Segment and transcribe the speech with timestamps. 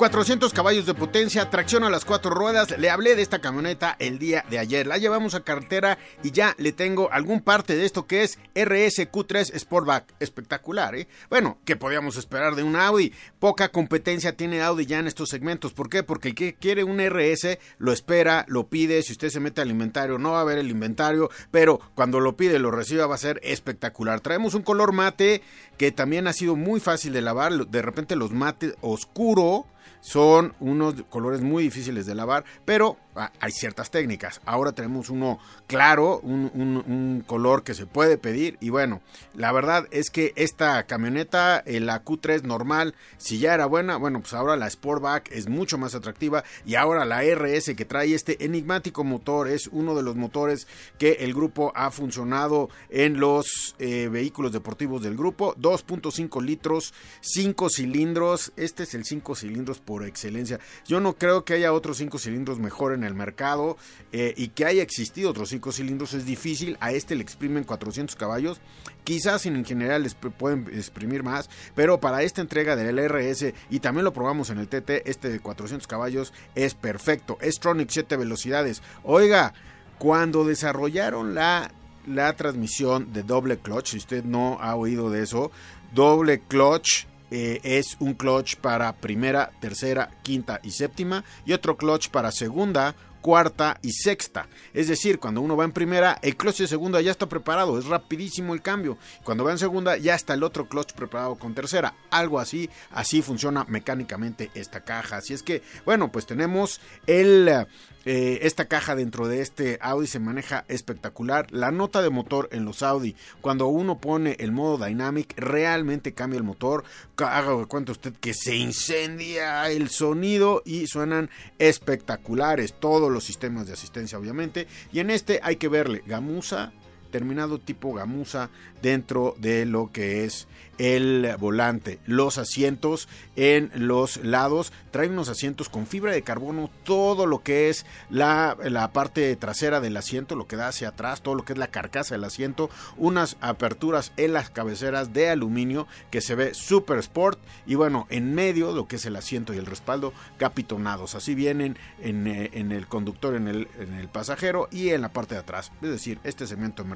[0.00, 2.78] 400 caballos de potencia, tracción a las cuatro ruedas.
[2.78, 4.86] Le hablé de esta camioneta el día de ayer.
[4.86, 9.58] La llevamos a carretera y ya le tengo algún parte de esto que es RSQ3
[9.58, 10.14] Sportback.
[10.18, 11.06] Espectacular, ¿eh?
[11.28, 13.12] Bueno, ¿qué podíamos esperar de un Audi?
[13.38, 15.74] Poca competencia tiene Audi ya en estos segmentos.
[15.74, 16.02] ¿Por qué?
[16.02, 19.02] Porque el que quiere un RS lo espera, lo pide.
[19.02, 22.38] Si usted se mete al inventario, no va a ver el inventario, pero cuando lo
[22.38, 24.22] pide, lo reciba, va a ser espectacular.
[24.22, 25.42] Traemos un color mate
[25.76, 27.52] que también ha sido muy fácil de lavar.
[27.52, 29.66] De repente los mate oscuro
[30.00, 32.96] son unos colores muy difíciles de lavar, pero
[33.40, 34.40] hay ciertas técnicas.
[34.44, 38.56] Ahora tenemos uno claro, un, color que se puede pedir.
[38.60, 39.00] Y bueno,
[39.34, 44.32] la verdad es que esta camioneta, la Q3 normal, si ya era buena, bueno, pues
[44.34, 46.44] ahora la Sportback es mucho más atractiva.
[46.64, 50.66] Y ahora la RS que trae este enigmático motor es uno de los motores
[50.98, 55.54] que el grupo ha funcionado en los eh, vehículos deportivos del grupo.
[55.56, 58.52] 2.5 litros, 5 cilindros.
[58.56, 60.58] Este es el 5 cilindros por excelencia.
[60.86, 63.76] Yo no creo que haya otros 5 cilindros mejor en el mercado
[64.12, 66.76] eh, y que haya existido otros 5 cilindros es difícil.
[66.80, 68.60] A este le exprimen 400 caballos.
[69.04, 74.04] Quizás en general les pueden exprimir más, pero para esta entrega del LRS y también
[74.04, 77.38] lo probamos en el TT, este de 400 caballos es perfecto.
[77.40, 78.82] Es Tronic 7 velocidades.
[79.02, 79.54] Oiga,
[79.98, 81.72] cuando desarrollaron la
[82.06, 85.50] la transmisión de doble clutch, si usted no ha oído de eso,
[85.92, 92.08] doble clutch eh, es un clutch para primera, tercera, quinta y séptima y otro clutch
[92.08, 94.48] para segunda, cuarta y sexta.
[94.72, 97.86] Es decir, cuando uno va en primera, el clutch de segunda ya está preparado, es
[97.86, 98.98] rapidísimo el cambio.
[99.24, 101.94] Cuando va en segunda, ya está el otro clutch preparado con tercera.
[102.10, 105.18] Algo así, así funciona mecánicamente esta caja.
[105.18, 107.66] Así es que, bueno, pues tenemos el
[108.04, 111.46] eh, esta caja dentro de este Audi se maneja espectacular.
[111.50, 116.38] La nota de motor en los Audi, cuando uno pone el modo Dynamic, realmente cambia
[116.38, 116.84] el motor.
[117.16, 123.66] Haga de cuenta usted que se incendia el sonido y suenan espectaculares todos los sistemas
[123.66, 124.66] de asistencia, obviamente.
[124.92, 126.72] Y en este hay que verle gamuza,
[127.10, 128.50] terminado tipo gamuza
[128.82, 130.48] dentro de lo que es
[130.80, 131.98] el volante.
[132.06, 133.06] Los asientos
[133.36, 138.56] en los lados traen unos asientos con fibra de carbono, todo lo que es la,
[138.64, 141.66] la, parte trasera del asiento, lo que da hacia atrás, todo lo que es la
[141.66, 147.38] carcasa del asiento, unas aperturas en las cabeceras de aluminio que se ve super sport
[147.66, 151.14] y bueno, en medio lo que es el asiento y el respaldo capitonados.
[151.14, 155.12] Así vienen en, eh, en el conductor, en el, en el pasajero y en la
[155.12, 155.72] parte de atrás.
[155.82, 156.88] Es decir, este segmento de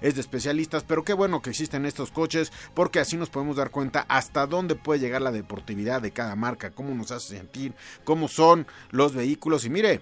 [0.00, 3.70] es de especialistas, pero qué bueno que existen estos coches porque así nos podemos dar
[3.70, 8.28] cuenta hasta dónde puede llegar la deportividad de cada marca, cómo nos hace sentir, cómo
[8.28, 9.64] son los vehículos.
[9.64, 10.00] Y mire,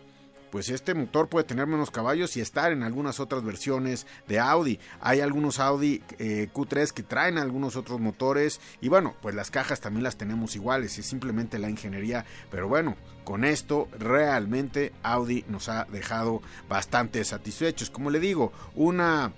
[0.50, 4.78] pues este motor puede tener menos caballos y estar en algunas otras versiones de Audi.
[5.00, 9.80] Hay algunos Audi eh, Q3 que traen algunos otros motores y bueno, pues las cajas
[9.80, 15.68] también las tenemos iguales, es simplemente la ingeniería, pero bueno, con esto realmente Audi nos
[15.68, 17.90] ha dejado bastante satisfechos.
[17.90, 19.32] Como le digo, una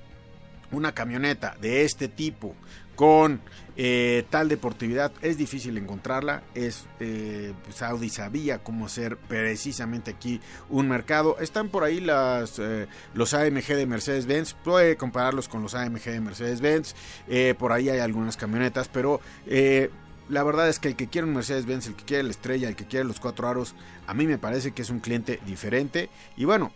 [0.70, 2.54] una camioneta de este tipo
[2.98, 3.40] con
[3.76, 10.40] eh, tal deportividad es difícil encontrarla es eh, Saudi pues, sabía cómo hacer precisamente aquí
[10.68, 11.36] un mercado.
[11.38, 16.20] Están por ahí eh, los AMG de Mercedes Benz puede compararlos con los AMG de
[16.20, 16.96] Mercedes Benz
[17.28, 19.20] eh, por ahí hay algunas camionetas pero
[20.28, 22.68] la verdad es que el que quiere un Mercedes Benz el que quiere la estrella
[22.68, 23.76] el que quiere los cuatro aros
[24.08, 26.10] a mí me parece que es un cliente diferente.
[26.36, 26.72] Y bueno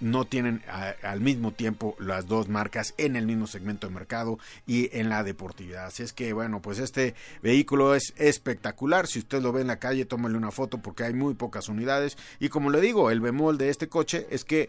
[0.00, 0.62] no tienen
[1.02, 5.24] al mismo tiempo las dos marcas en el mismo segmento de mercado y en la
[5.24, 5.86] deportividad.
[5.86, 9.06] Así es que bueno, pues este vehículo es espectacular.
[9.06, 12.16] Si usted lo ve en la calle, tómele una foto porque hay muy pocas unidades.
[12.40, 14.68] Y como le digo, el bemol de este coche es que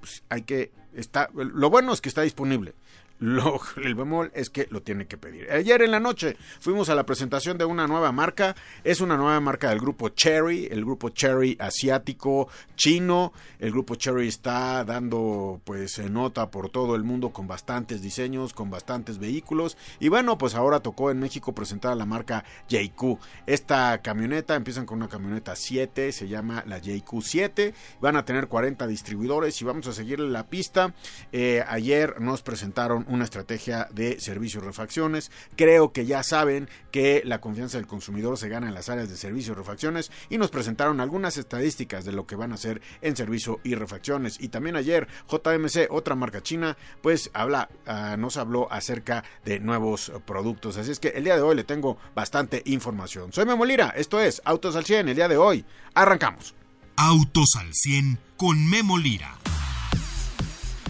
[0.00, 2.74] pues, hay que está lo bueno es que está disponible
[3.20, 5.50] lo, el bemol es que lo tiene que pedir.
[5.50, 8.56] Ayer en la noche fuimos a la presentación de una nueva marca.
[8.82, 13.32] Es una nueva marca del grupo Cherry, el grupo Cherry asiático chino.
[13.58, 18.70] El grupo Cherry está dando pues nota por todo el mundo con bastantes diseños, con
[18.70, 19.76] bastantes vehículos.
[20.00, 23.18] Y bueno, pues ahora tocó en México presentar la marca JQ.
[23.46, 27.74] Esta camioneta empiezan con una camioneta 7, se llama la JQ 7.
[28.00, 30.94] Van a tener 40 distribuidores y vamos a seguirle la pista.
[31.32, 35.30] Eh, ayer nos presentaron una estrategia de servicios y refacciones.
[35.56, 39.16] Creo que ya saben que la confianza del consumidor se gana en las áreas de
[39.16, 43.16] servicios y refacciones y nos presentaron algunas estadísticas de lo que van a hacer en
[43.16, 44.38] servicio y refacciones.
[44.40, 50.12] Y también ayer JMC, otra marca china, pues habla, ah, nos habló acerca de nuevos
[50.24, 50.76] productos.
[50.76, 53.32] Así es que el día de hoy le tengo bastante información.
[53.32, 55.08] Soy Memolira, esto es Autos al 100.
[55.08, 55.64] El día de hoy
[55.94, 56.54] arrancamos.
[56.96, 59.36] Autos al 100 con Memo Lira.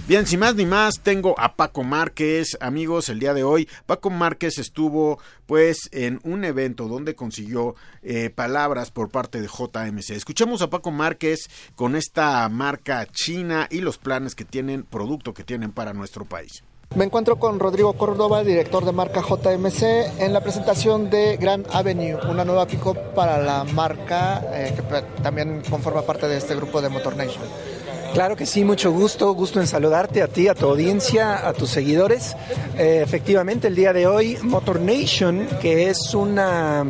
[0.06, 3.66] Bien, sin más ni más, tengo a Paco Márquez, amigos, el día de hoy.
[3.86, 10.10] Paco Márquez estuvo pues en un evento donde consiguió eh, palabras por parte de JMC.
[10.10, 15.42] Escuchemos a Paco Márquez con esta marca china y los planes que tienen, producto que
[15.42, 16.62] tienen para nuestro país.
[16.96, 22.18] Me encuentro con Rodrigo Córdoba, director de marca JMC, en la presentación de Grand Avenue,
[22.28, 22.84] una nueva pick
[23.14, 27.42] para la marca eh, que también conforma parte de este grupo de Motor Nation.
[28.14, 31.70] Claro que sí, mucho gusto, gusto en saludarte a ti, a tu audiencia, a tus
[31.70, 32.36] seguidores.
[32.78, 36.86] Eh, efectivamente, el día de hoy, Motor Nation, que es una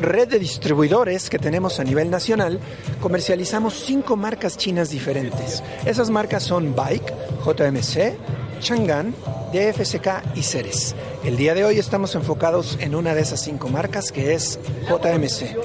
[0.00, 2.58] red de distribuidores que tenemos a nivel nacional,
[3.02, 5.62] comercializamos cinco marcas chinas diferentes.
[5.84, 7.12] Esas marcas son Bike,
[7.44, 8.16] JMC,
[8.60, 9.14] Chang'an,
[9.52, 10.94] DFSK y Ceres.
[11.22, 14.58] El día de hoy estamos enfocados en una de esas cinco marcas que es
[14.88, 15.56] JMC.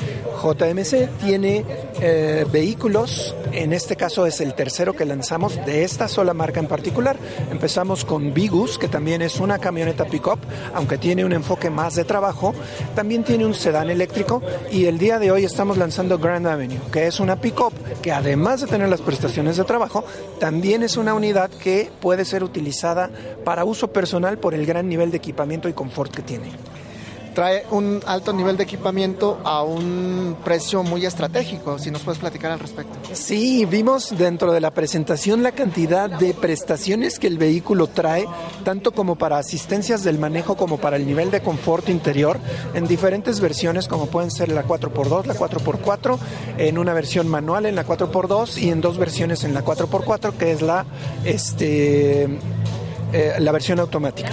[0.54, 1.66] JMC tiene
[2.00, 6.68] eh, vehículos, en este caso es el tercero que lanzamos de esta sola marca en
[6.68, 7.18] particular.
[7.50, 10.40] Empezamos con Bigus, que también es una camioneta pickup,
[10.76, 12.54] aunque tiene un enfoque más de trabajo.
[12.94, 17.08] También tiene un sedán eléctrico y el día de hoy estamos lanzando Grand Avenue, que
[17.08, 20.04] es una pickup que además de tener las prestaciones de trabajo,
[20.40, 23.10] también es una unidad que puede ser utilizada
[23.44, 26.52] para uso personal por el gran nivel de equipamiento y confort que tiene
[27.36, 31.78] trae un alto nivel de equipamiento a un precio muy estratégico.
[31.78, 32.98] Si nos puedes platicar al respecto.
[33.14, 38.26] Sí, vimos dentro de la presentación la cantidad de prestaciones que el vehículo trae,
[38.64, 42.40] tanto como para asistencias del manejo como para el nivel de confort interior,
[42.74, 46.18] en diferentes versiones como pueden ser la 4x2, la 4x4,
[46.58, 50.52] en una versión manual en la 4x2 y en dos versiones en la 4x4, que
[50.54, 50.86] es la,
[51.26, 52.24] este,
[53.12, 54.32] eh, la versión automática.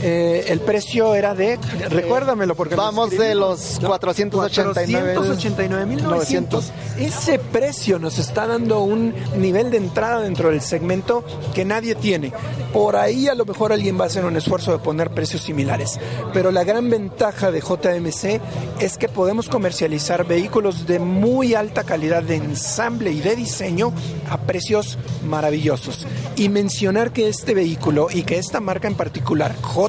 [0.00, 1.58] Eh, el precio era de,
[1.88, 6.62] recuérdamelo porque vamos de los 489.900.
[6.98, 12.32] Ese precio nos está dando un nivel de entrada dentro del segmento que nadie tiene.
[12.72, 15.98] Por ahí a lo mejor alguien va a hacer un esfuerzo de poner precios similares,
[16.32, 18.40] pero la gran ventaja de JMC
[18.80, 23.92] es que podemos comercializar vehículos de muy alta calidad de ensamble y de diseño
[24.30, 24.96] a precios
[25.26, 26.06] maravillosos.
[26.36, 29.87] Y mencionar que este vehículo y que esta marca en particular, JMC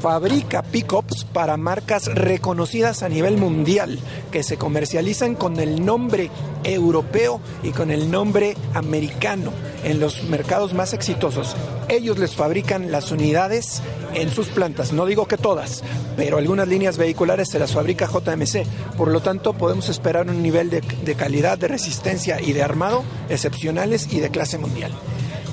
[0.00, 3.98] fabrica pickups para marcas reconocidas a nivel mundial
[4.32, 6.30] que se comercializan con el nombre
[6.64, 9.52] europeo y con el nombre americano
[9.84, 11.54] en los mercados más exitosos.
[11.88, 13.82] Ellos les fabrican las unidades
[14.14, 14.92] en sus plantas.
[14.92, 15.82] No digo que todas,
[16.16, 18.64] pero algunas líneas vehiculares se las fabrica JMC.
[18.96, 23.02] Por lo tanto, podemos esperar un nivel de, de calidad, de resistencia y de armado
[23.28, 24.92] excepcionales y de clase mundial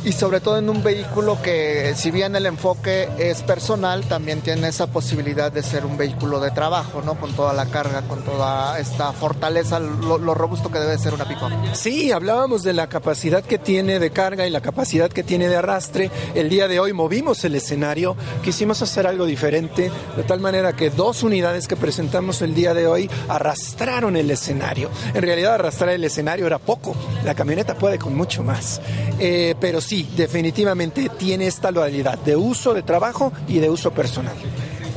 [0.03, 4.67] y sobre todo en un vehículo que si bien el enfoque es personal, también tiene
[4.67, 7.19] esa posibilidad de ser un vehículo de trabajo, ¿no?
[7.19, 11.37] Con toda la carga, con toda esta fortaleza, lo, robusto que debe ser una pick
[11.73, 15.55] Sí, hablábamos de la capacidad que tiene de carga y la capacidad que tiene de
[15.55, 16.09] arrastre.
[16.35, 20.89] El día de hoy movimos el escenario, quisimos hacer algo diferente, de tal manera que
[20.89, 24.89] dos unidades que presentamos el día de hoy arrastraron el escenario.
[25.13, 28.81] En realidad arrastrar el escenario era poco, la camioneta puede con mucho más.
[29.19, 34.35] Eh, pero sí, definitivamente tiene esta dualidad de uso de trabajo y de uso personal.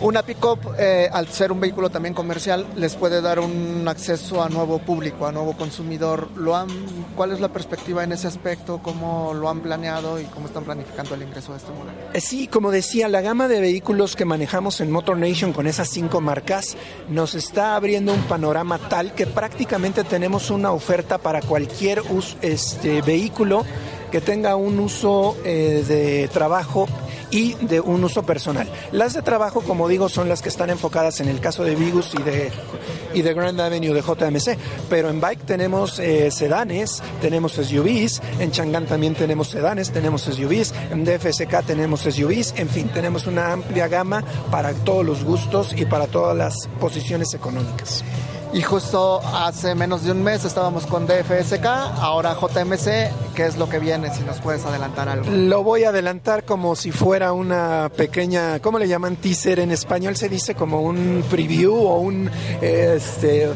[0.02, 4.48] Una pick-up, eh, al ser un vehículo también comercial, les puede dar un acceso a
[4.48, 6.30] nuevo público, a nuevo consumidor.
[6.36, 6.68] ¿Lo han,
[7.14, 8.80] ¿Cuál es la perspectiva en ese aspecto?
[8.82, 11.92] ¿Cómo lo han planeado y cómo están planificando el ingreso de este modelo?
[12.14, 15.90] Eh, sí, como decía, la gama de vehículos que manejamos en Motor Nation con esas
[15.90, 16.78] cinco marcas
[17.10, 22.02] nos está abriendo un panorama tal que prácticamente tenemos una oferta para cualquier
[22.40, 23.66] este, vehículo
[24.10, 26.86] que tenga un uso eh, de trabajo
[27.30, 28.68] y de un uso personal.
[28.92, 32.14] Las de trabajo, como digo, son las que están enfocadas en el caso de Vigus
[32.18, 32.50] y de,
[33.14, 38.50] y de Grand Avenue de JMC, pero en Bike tenemos eh, sedanes, tenemos SUVs, en
[38.50, 43.88] Chang'an también tenemos sedanes, tenemos SUVs, en DFSK tenemos SUVs, en fin, tenemos una amplia
[43.88, 48.04] gama para todos los gustos y para todas las posiciones económicas.
[48.52, 51.64] Y justo hace menos de un mes estábamos con DFSK,
[52.00, 55.30] ahora JMC, qué es lo que viene, si nos puedes adelantar algo.
[55.30, 60.14] Lo voy a adelantar como si fuera una pequeña, ¿cómo le llaman teaser en español?
[60.14, 62.30] Se dice como un preview o un,
[62.60, 63.48] este,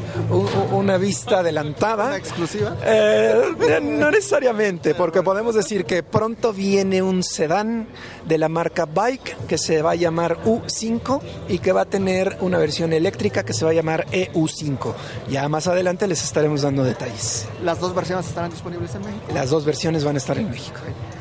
[0.73, 2.07] una vista adelantada.
[2.07, 2.79] ¿Una exclusiva?
[2.83, 7.87] Eh, no necesariamente, porque podemos decir que pronto viene un sedán
[8.25, 12.39] de la marca Bike que se va a llamar U5 y que va a tener
[12.41, 14.95] una versión eléctrica que se va a llamar EU5.
[15.29, 17.47] Ya más adelante les estaremos dando detalles.
[17.63, 19.25] ¿Las dos versiones estarán disponibles en México?
[19.35, 19.74] Las dos versiones
[20.05, 20.79] van a estar en México.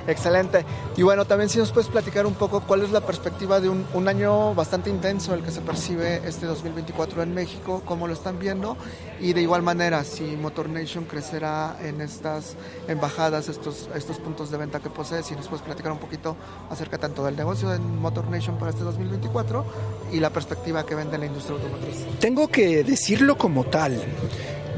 [0.07, 0.65] Excelente.
[0.97, 3.85] Y bueno, también si nos puedes platicar un poco cuál es la perspectiva de un,
[3.93, 8.37] un, año bastante intenso el que se percibe este 2024 en México, cómo lo están
[8.37, 8.75] viendo
[9.21, 12.57] y de igual manera si Motor Nation crecerá en estas
[12.89, 16.35] embajadas, estos, estos puntos de venta que posee, si nos puedes platicar un poquito
[16.69, 19.65] acerca tanto del negocio en Motor Nation para este 2024
[20.11, 22.05] y la perspectiva que vende la industria automotriz.
[22.19, 24.03] Tengo que decirlo como tal.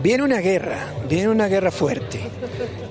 [0.06, 2.20] Viene una guerra, viene una guerra fuerte,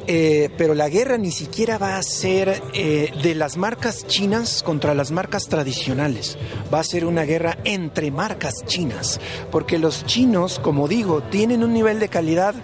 [0.08, 4.94] eh, pero la guerra ni siquiera va a ser eh, de las marcas chinas contra
[4.94, 6.36] las marcas tradicionales,
[6.74, 9.20] va a ser una guerra entre marcas chinas,
[9.52, 12.56] porque los chinos, como digo, tienen un nivel de calidad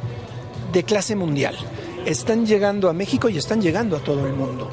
[0.73, 1.54] de clase mundial,
[2.04, 4.69] están llegando a México y están llegando a todo el mundo.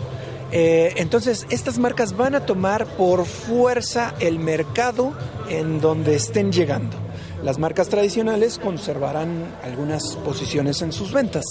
[0.51, 5.13] Eh, entonces, estas marcas van a tomar por fuerza el mercado
[5.49, 7.06] en donde estén llegando.
[7.43, 11.43] Las marcas tradicionales conservarán algunas posiciones en sus ventas,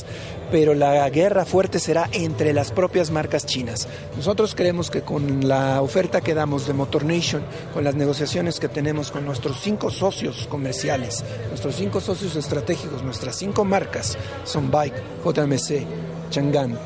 [0.50, 3.86] pero la guerra fuerte será entre las propias marcas chinas.
[4.16, 8.68] Nosotros creemos que con la oferta que damos de Motor Nation, con las negociaciones que
[8.68, 15.00] tenemos con nuestros cinco socios comerciales, nuestros cinco socios estratégicos, nuestras cinco marcas son Bike,
[15.24, 15.86] JMC,
[16.30, 16.76] Chang'an,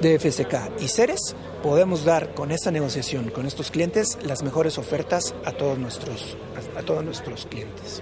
[0.00, 5.50] DFSK y Ceres, podemos dar con esta negociación con estos clientes las mejores ofertas a
[5.50, 6.36] todos nuestros,
[6.76, 8.00] a, a todos nuestros clientes.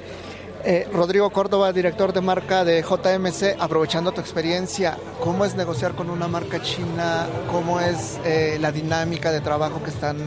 [0.68, 6.10] Eh, Rodrigo Córdoba, director de marca de JMC, aprovechando tu experiencia, ¿cómo es negociar con
[6.10, 7.28] una marca china?
[7.52, 10.18] ¿Cómo es eh, la dinámica de trabajo que están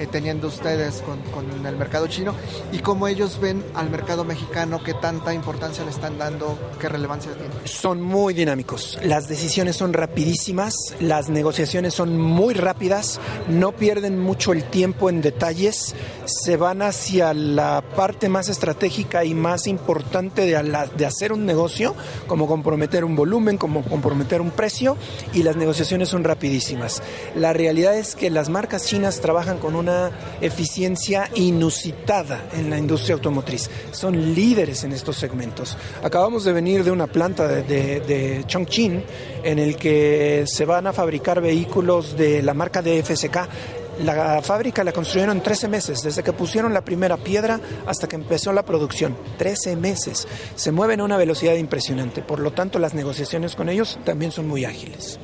[0.00, 2.34] eh, teniendo ustedes con, con, el mercado chino?
[2.72, 4.82] ¿Y cómo ellos ven al mercado mexicano?
[4.82, 6.58] ¿Qué tanta importancia le están dando?
[6.80, 7.50] ¿Qué relevancia tiene?
[7.64, 14.54] Son muy dinámicos, las decisiones son rapidísimas, las negociaciones son muy rápidas, no pierden mucho
[14.54, 20.62] el tiempo en detalles, se van hacia la parte más estratégica y más importante de,
[20.62, 21.94] la, de, hacer un negocio,
[22.26, 24.96] como comprometer un volumen, como comprometer un precio,
[25.34, 27.02] y las negociaciones son rapidísimas.
[27.34, 29.89] La realidad es que las marcas chinas trabajan con una
[30.40, 33.70] eficiencia inusitada en la industria automotriz.
[33.92, 35.76] Son líderes en estos segmentos.
[36.02, 39.04] Acabamos de venir de una planta de, Chongqing
[39.42, 43.38] en el que se van a fabricar vehículos de la marca de FSK
[44.04, 48.16] la fábrica la construyeron en 13 meses, desde que pusieron la primera piedra hasta que
[48.16, 49.16] empezó la producción.
[49.36, 50.26] 13 meses.
[50.54, 52.22] Se mueven a una velocidad impresionante.
[52.22, 55.20] Por lo tanto, las negociaciones con ellos también son muy ágiles.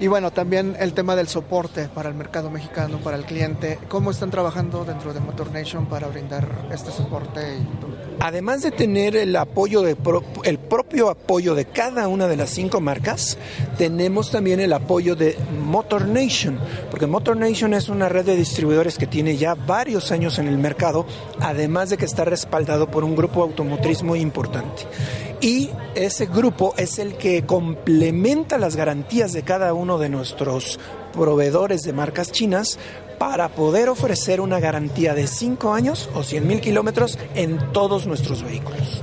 [0.00, 3.78] Y bueno, también el tema del soporte para el mercado mexicano, para el cliente.
[3.88, 7.58] ¿Cómo están trabajando dentro de Motor Nation para brindar este soporte?
[8.18, 9.98] Además de tener el apoyo de
[10.44, 13.36] el propio apoyo de cada una de las cinco marcas,
[13.76, 16.58] tenemos también el apoyo de Motor Nation,
[16.90, 20.56] porque Motor Nation es una red de distribuidores que tiene ya varios años en el
[20.56, 21.04] mercado,
[21.40, 24.86] además de que está respaldado por un grupo automotriz muy importante.
[25.42, 30.78] Y ese grupo es el que complementa las garantías de cada uno de nuestros
[31.12, 32.78] proveedores de marcas chinas
[33.18, 38.42] para poder ofrecer una garantía de 5 años o 100 mil kilómetros en todos nuestros
[38.42, 39.02] vehículos.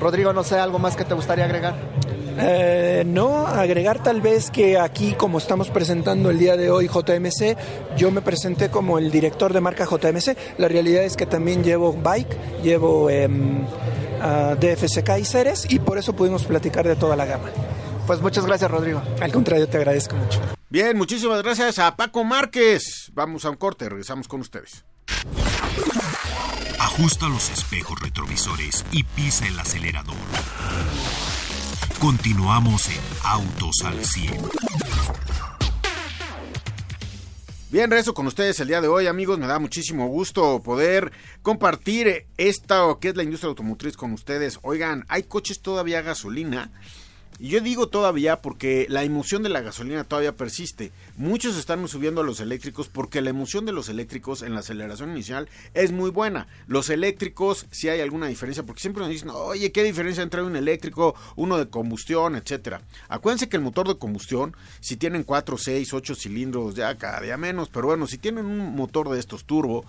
[0.00, 1.74] Rodrigo, no sé, ¿algo más que te gustaría agregar?
[2.40, 7.56] Eh, no, agregar tal vez que aquí, como estamos presentando el día de hoy JMC,
[7.96, 10.36] yo me presenté como el director de marca JMC.
[10.58, 15.98] La realidad es que también llevo Bike, llevo eh, uh, DFSK y Ceres y por
[15.98, 17.50] eso pudimos platicar de toda la gama.
[18.08, 19.02] Pues muchas gracias, Rodrigo.
[19.20, 20.40] Al contrario, te agradezco mucho.
[20.70, 23.12] Bien, muchísimas gracias a Paco Márquez.
[23.12, 24.86] Vamos a un corte, regresamos con ustedes.
[26.80, 30.16] Ajusta los espejos retrovisores y pisa el acelerador.
[32.00, 34.38] Continuamos en Autos al 100.
[37.70, 39.38] Bien, rezo con ustedes el día de hoy, amigos.
[39.38, 41.12] Me da muchísimo gusto poder
[41.42, 44.58] compartir esta que es la industria automotriz con ustedes.
[44.62, 46.70] Oigan, hay coches todavía a gasolina.
[47.40, 50.90] Y yo digo todavía porque la emoción de la gasolina todavía persiste.
[51.16, 55.12] Muchos están subiendo a los eléctricos porque la emoción de los eléctricos en la aceleración
[55.12, 56.48] inicial es muy buena.
[56.66, 60.56] Los eléctricos, si hay alguna diferencia, porque siempre nos dicen, oye, ¿qué diferencia entre un
[60.56, 62.80] eléctrico, uno de combustión, etcétera?
[63.08, 67.36] Acuérdense que el motor de combustión, si tienen 4, 6, 8 cilindros, ya cada día
[67.36, 69.84] menos, pero bueno, si tienen un motor de estos turbo,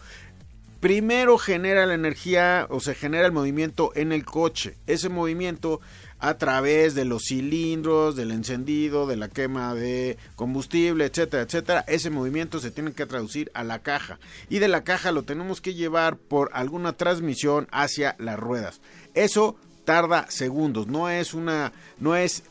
[0.79, 4.77] primero genera la energía o se genera el movimiento en el coche.
[4.87, 5.81] Ese movimiento
[6.19, 11.85] a través de los cilindros, del encendido, de la quema de combustible, etcétera, etcétera.
[11.87, 15.61] Ese movimiento se tiene que traducir a la caja y de la caja lo tenemos
[15.61, 18.81] que llevar por alguna transmisión hacia las ruedas.
[19.13, 22.43] Eso tarda segundos, no es una no es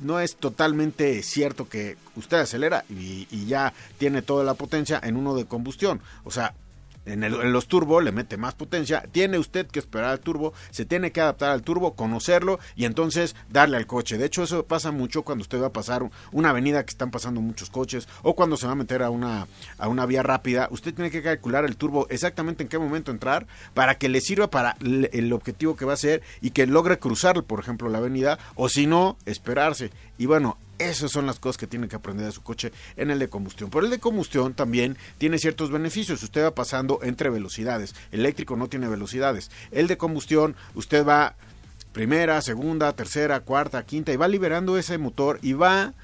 [0.00, 5.16] no es totalmente cierto que usted acelera y, y, ya tiene toda la potencia en
[5.16, 6.00] uno de combustión.
[6.22, 6.54] O sea,
[7.06, 11.12] en, los turbo le mete más potencia, tiene usted que esperar al turbo, se tiene
[11.12, 14.18] que adaptar al turbo, conocerlo y entonces darle al coche.
[14.18, 17.40] De hecho, eso pasa mucho cuando usted va a pasar una avenida que están pasando
[17.40, 19.46] muchos coches o cuando se va a meter a una,
[19.78, 20.68] a una vía rápida.
[20.70, 24.50] Usted tiene que calcular el turbo exactamente en qué momento entrar para que le sirva
[24.50, 28.38] para el objetivo que va a hacer y que logre cruzar, por ejemplo, la avenida
[28.54, 29.90] o si no, esperarse.
[30.18, 33.18] Y bueno, esas son las cosas que tiene que aprender de su coche en el
[33.18, 33.70] de combustión.
[33.70, 36.22] Pero el de combustión también tiene ciertos beneficios.
[36.22, 37.94] Usted va pasando entre velocidades.
[38.10, 39.50] El eléctrico no tiene velocidades.
[39.70, 41.36] El de combustión, usted va
[41.92, 45.94] primera, segunda, tercera, cuarta, quinta y va liberando ese motor y va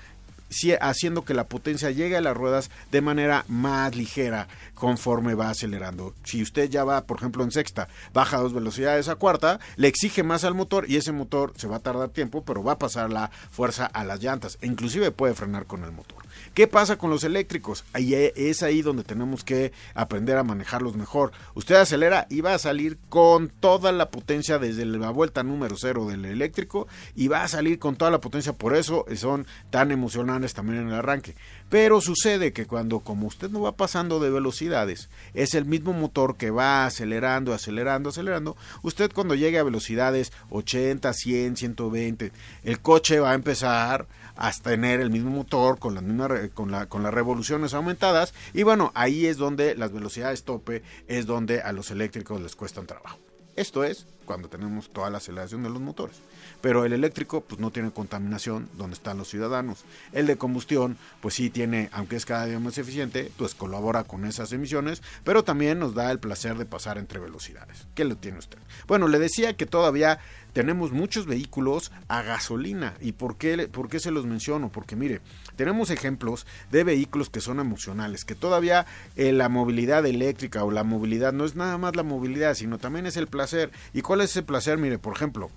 [0.80, 6.14] haciendo que la potencia llegue a las ruedas de manera más ligera conforme va acelerando.
[6.24, 10.22] Si usted ya va, por ejemplo, en sexta, baja dos velocidades a cuarta, le exige
[10.22, 13.10] más al motor y ese motor se va a tardar tiempo, pero va a pasar
[13.10, 16.25] la fuerza a las llantas e inclusive puede frenar con el motor.
[16.54, 17.84] ¿Qué pasa con los eléctricos?
[17.92, 21.32] Ahí e, es ahí donde tenemos que aprender a manejarlos mejor.
[21.54, 26.06] Usted acelera y va a salir con toda la potencia desde la vuelta número cero
[26.06, 28.52] del eléctrico y va a salir con toda la potencia.
[28.52, 31.34] Por eso son tan emocionantes también en el arranque.
[31.68, 36.36] Pero sucede que cuando, como usted no va pasando de velocidades, es el mismo motor
[36.36, 42.32] que va acelerando, acelerando, acelerando, usted cuando llegue a velocidades 80, 100, 120,
[42.64, 47.02] el coche va a empezar hasta tener el mismo motor con, la con, la, con
[47.02, 51.90] las revoluciones aumentadas y bueno, ahí es donde las velocidades tope es donde a los
[51.90, 53.18] eléctricos les cuesta un trabajo.
[53.56, 56.16] Esto es cuando tenemos toda la aceleración de los motores.
[56.60, 59.84] Pero el eléctrico pues no tiene contaminación donde están los ciudadanos.
[60.12, 64.26] El de combustión pues sí tiene, aunque es cada día más eficiente, pues colabora con
[64.26, 67.86] esas emisiones, pero también nos da el placer de pasar entre velocidades.
[67.94, 68.58] ¿Qué lo tiene usted?
[68.86, 70.18] Bueno, le decía que todavía
[70.52, 72.94] tenemos muchos vehículos a gasolina.
[73.00, 74.70] ¿Y por qué, por qué se los menciono?
[74.70, 75.20] Porque mire,
[75.56, 78.86] tenemos ejemplos de vehículos que son emocionales, que todavía
[79.16, 83.06] eh, la movilidad eléctrica o la movilidad no es nada más la movilidad, sino también
[83.06, 83.70] es el placer.
[83.92, 84.78] ¿Y cuál es ese placer?
[84.78, 85.50] Mire, por ejemplo,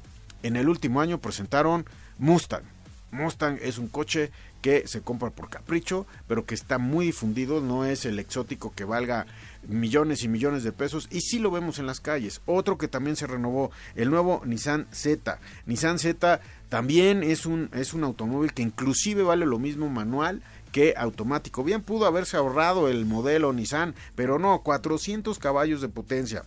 [0.44, 1.86] en el último año presentaron
[2.18, 2.64] Mustang.
[3.12, 4.32] Mustang es un coche
[4.62, 8.84] que se compra por capricho, pero que está muy difundido, no es el exótico que
[8.84, 9.26] valga
[9.70, 12.42] millones y millones de pesos y sí lo vemos en las calles.
[12.46, 15.40] Otro que también se renovó, el nuevo Nissan Z.
[15.66, 20.94] Nissan Z también es un, es un automóvil que inclusive vale lo mismo manual que
[20.98, 21.64] automático.
[21.64, 26.46] Bien pudo haberse ahorrado el modelo Nissan, pero no, 400 caballos de potencia.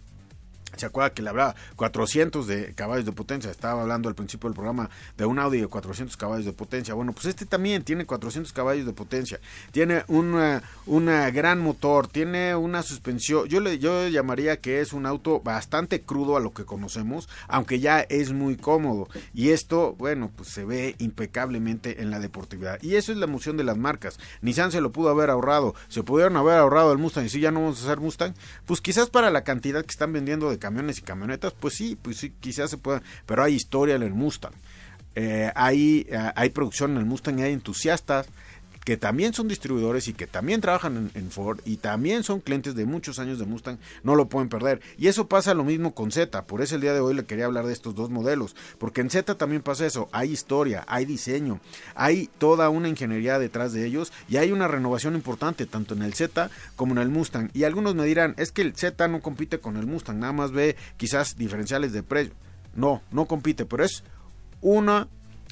[0.77, 3.51] ¿Se acuerda que le hablaba 400 de caballos de potencia?
[3.51, 6.95] Estaba hablando al principio del programa de un Audi de 400 caballos de potencia.
[6.95, 9.39] Bueno, pues este también tiene 400 caballos de potencia.
[9.71, 13.47] Tiene una, una gran motor, tiene una suspensión.
[13.49, 17.81] Yo le yo llamaría que es un auto bastante crudo a lo que conocemos, aunque
[17.81, 19.09] ya es muy cómodo.
[19.35, 22.83] Y esto, bueno, pues se ve impecablemente en la deportividad.
[22.83, 24.19] Y eso es la emoción de las marcas.
[24.41, 25.75] Nissan se lo pudo haber ahorrado.
[25.89, 28.35] Se pudieron haber ahorrado el Mustang y si ya no vamos a hacer Mustang,
[28.67, 32.19] pues quizás para la cantidad que están vendiendo de camiones y camionetas, pues sí, pues
[32.19, 34.55] sí, quizás se pueda, pero hay historia en el Mustang.
[35.17, 38.29] Eh, hay, eh, hay producción en el Mustang hay entusiastas
[38.85, 42.85] que también son distribuidores y que también trabajan en, Ford y también son clientes de
[42.85, 44.81] muchos años de Mustang, no lo pueden perder.
[44.99, 47.47] Y eso pasa lo mismo con Z, por eso el día de hoy le quería
[47.47, 51.61] hablar de estos dos modelos, porque en Z también pasa eso, hay historia, hay diseño,
[51.95, 56.15] hay toda una ingeniería detrás de ellos y hay una renovación importante tanto en el
[56.15, 57.51] Z como en el Mustang.
[57.55, 60.53] Y algunos me dirán, es que el Z no compite con el Mustang, nada más
[60.53, 62.35] ve quizás diferenciales de precio.
[62.75, 64.03] No, no compite, pero es
[64.61, 65.09] uno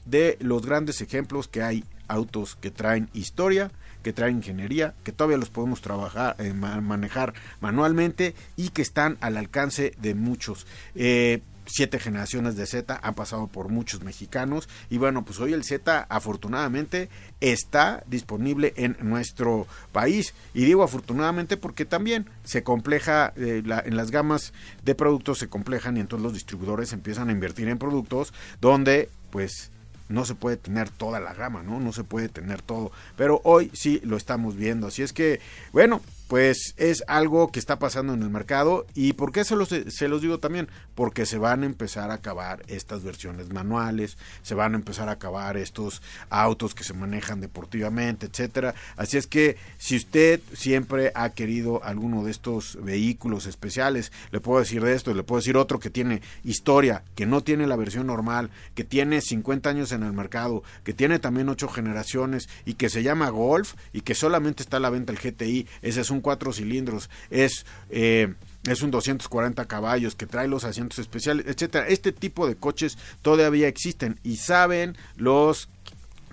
[0.06, 3.70] de los grandes ejemplos que hay autos que traen historia,
[4.02, 9.36] que traen ingeniería, que todavía los podemos trabajar, eh, manejar manualmente y que están al
[9.36, 10.66] alcance de muchos.
[10.94, 15.62] Eh, siete generaciones de Z han pasado por muchos mexicanos y bueno pues hoy el
[15.62, 17.08] Z afortunadamente
[17.40, 24.10] está disponible en nuestro país y digo afortunadamente porque también se compleja eh, en las
[24.10, 24.52] gamas
[24.84, 29.70] de productos se complejan y entonces los distribuidores empiezan a invertir en productos donde pues
[30.10, 31.80] no se puede tener toda la gama, ¿no?
[31.80, 32.90] No se puede tener todo.
[33.16, 34.88] Pero hoy sí lo estamos viendo.
[34.88, 35.40] Así es que,
[35.72, 38.86] bueno, pues es algo que está pasando en el mercado.
[38.94, 42.14] Y por qué se los, se los digo también porque se van a empezar a
[42.14, 47.40] acabar estas versiones manuales se van a empezar a acabar estos autos que se manejan
[47.40, 48.74] deportivamente etcétera.
[48.96, 54.60] Así es que si usted siempre ha querido alguno de estos vehículos especiales le puedo
[54.60, 58.06] decir de esto le puedo decir otro que tiene historia que no tiene la versión
[58.06, 62.88] normal que tiene 50 años en el mercado que tiene también ocho generaciones y que
[62.88, 66.19] se llama Golf y que solamente está a la venta el GTI ese es un
[66.20, 67.64] cuatro cilindros, es...
[67.90, 68.34] Eh,
[68.68, 71.88] es un 240 caballos que trae los asientos especiales, etcétera.
[71.88, 75.70] Este tipo de coches todavía existen y saben los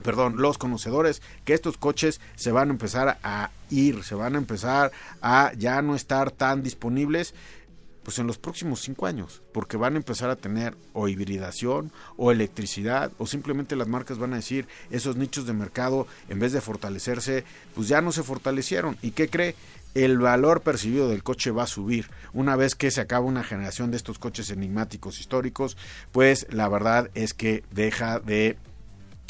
[0.04, 4.38] perdón, los conocedores que estos coches se van a empezar a ir, se van a
[4.38, 7.34] empezar a ya no estar tan disponibles
[8.08, 12.32] pues en los próximos cinco años, porque van a empezar a tener o hibridación o
[12.32, 16.62] electricidad o simplemente las marcas van a decir esos nichos de mercado en vez de
[16.62, 17.44] fortalecerse,
[17.76, 18.98] pues ya no se fortalecieron.
[19.02, 19.56] ¿Y qué cree?
[19.94, 22.10] El valor percibido del coche va a subir.
[22.34, 25.78] Una vez que se acaba una generación de estos coches enigmáticos históricos,
[26.12, 28.58] pues la verdad es que deja de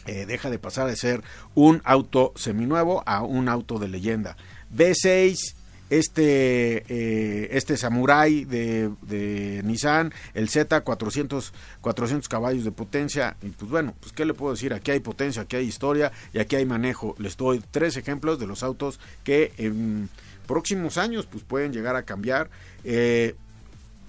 [0.08, 1.22] eh, deja de pasar de ser
[1.54, 4.38] un auto seminuevo a un auto de leyenda.
[4.74, 5.56] V6
[5.89, 13.38] este, eh, este Samurai de, de, Nissan, el Z, 400, 400 caballos de potencia.
[13.41, 16.39] Y pues bueno, pues qué le puedo decir, aquí hay potencia, aquí hay historia y
[16.39, 17.15] aquí hay manejo.
[17.20, 20.10] Les doy tres ejemplos de los autos que en
[20.47, 22.49] próximos años pues pueden llegar a cambiar.
[22.83, 23.36] Eh,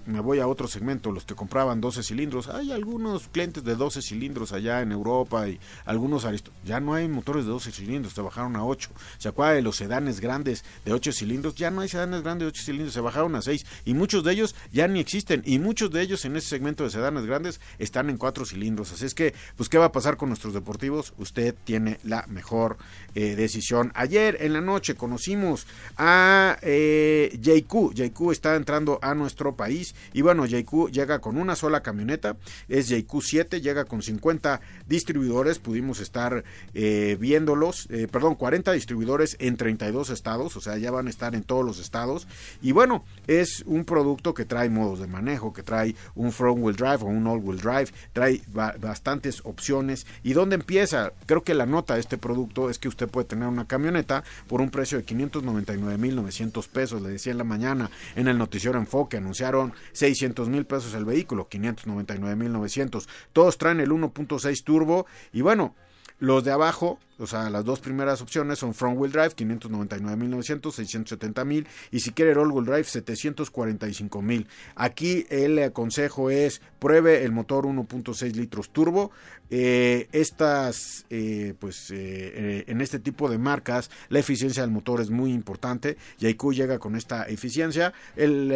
[0.09, 2.49] me voy a otro segmento, los que compraban 12 cilindros.
[2.49, 6.27] Hay algunos clientes de 12 cilindros allá en Europa y algunos
[6.64, 8.90] ya no hay motores de 12 cilindros, se bajaron a 8.
[9.18, 11.55] ¿Se acuerda de los sedanes grandes de 8 cilindros?
[11.57, 14.33] Ya no hay sedanes grandes de 8 cilindros, se bajaron a 6 y muchos de
[14.33, 18.09] ellos ya ni existen y muchos de ellos en ese segmento de sedanes grandes están
[18.09, 18.92] en 4 cilindros.
[18.92, 21.12] Así es que, pues, ¿qué va a pasar con nuestros deportivos?
[21.18, 22.79] Usted tiene la mejor
[23.14, 23.92] eh, decisión.
[23.94, 25.66] Ayer en la noche conocimos
[25.99, 27.92] a eh, JQ.
[27.94, 32.37] JQ está entrando a nuestro país y bueno, JQ llega con una sola camioneta,
[32.69, 39.57] es JQ7, llega con 50 distribuidores, pudimos estar eh, viéndolos, eh, perdón, 40 distribuidores en
[39.57, 42.27] 32 estados, o sea, ya van a estar en todos los estados.
[42.63, 46.77] Y bueno, es un producto que trae modos de manejo, que trae un front wheel
[46.77, 50.07] drive o un all wheel drive, trae bastantes opciones.
[50.23, 51.13] ¿Y dónde empieza?
[51.27, 54.61] Creo que la nota de este producto es que usted puede tener una camioneta por
[54.61, 59.73] un precio de 599.900 pesos, le decía en la mañana en el noticiero Enfoque, anunciaron
[59.92, 63.09] 600 mil pesos el vehículo, 599 mil 900.
[63.33, 65.74] Todos traen el 1.6 turbo y bueno,
[66.19, 71.67] los de abajo o sea, las dos primeras opciones son front wheel drive, 599.900, 670.000
[71.91, 74.47] y si quiere all wheel drive, 745.000.
[74.77, 79.11] Aquí el consejo es pruebe el motor 1.6 litros turbo.
[79.51, 85.11] Eh, estas, eh, pues eh, en este tipo de marcas, la eficiencia del motor es
[85.11, 85.97] muy importante.
[86.19, 87.95] Yaiku llega con esta eficiencia.
[88.15, 88.53] El,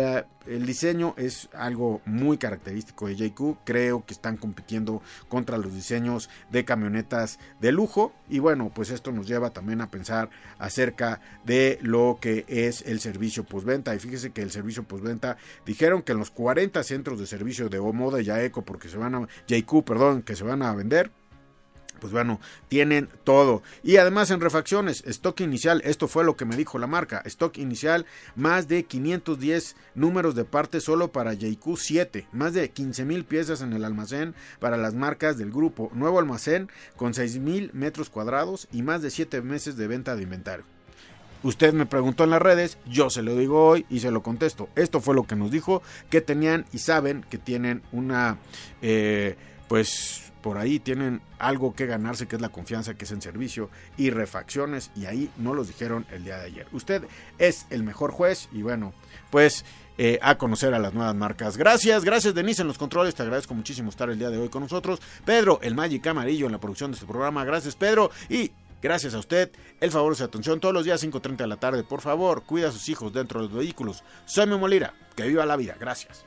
[0.47, 3.57] el diseño es algo muy característico de Yaiku.
[3.65, 8.13] Creo que están compitiendo contra los diseños de camionetas de lujo.
[8.29, 13.01] Y bueno, pues esto nos lleva también a pensar acerca de lo que es el
[13.01, 13.95] servicio postventa.
[13.95, 15.37] Y fíjese que el servicio postventa
[15.67, 19.15] dijeron que en los 40 centros de servicio de Omoda y Yaeco, porque se van
[19.15, 21.11] a, JQ, perdón, que se van a vender,
[22.03, 23.63] pues bueno, tienen todo.
[23.85, 27.59] Y además en refacciones, stock inicial, esto fue lo que me dijo la marca, stock
[27.59, 33.25] inicial, más de 510 números de partes solo para JQ 7, más de 15 mil
[33.25, 38.11] piezas en el almacén para las marcas del grupo, nuevo almacén con 6 mil metros
[38.11, 40.65] cuadrados y más de 7 meses de venta de inventario.
[41.45, 44.69] Usted me preguntó en las redes, yo se lo digo hoy y se lo contesto.
[44.75, 48.39] Esto fue lo que nos dijo, que tenían y saben que tienen una,
[48.81, 49.37] eh,
[49.69, 53.71] pues por ahí tienen algo que ganarse, que es la confianza, que es en servicio
[53.97, 56.67] y refacciones, y ahí no los dijeron el día de ayer.
[56.73, 57.05] Usted
[57.39, 58.93] es el mejor juez y bueno,
[59.31, 59.65] pues
[59.99, 61.57] eh, a conocer a las nuevas marcas.
[61.57, 64.63] Gracias, gracias Denise en los controles, te agradezco muchísimo estar el día de hoy con
[64.63, 65.01] nosotros.
[65.25, 68.51] Pedro, el Magic Amarillo en la producción de este programa, gracias Pedro y...
[68.83, 71.85] Gracias a usted, el favor de su atención todos los días 5.30 de la tarde.
[71.85, 74.03] Por favor, cuida a sus hijos dentro de los vehículos.
[74.25, 75.77] Soy Memo Lira, que viva la vida.
[75.79, 76.27] Gracias.